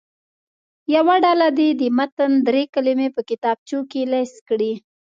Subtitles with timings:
[0.95, 4.73] یوه ډله دې د متن دري کلمې په کتابچو کې لیست کړي.